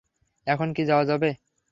[0.47, 1.29] এখন কি যাওয়া যাবে?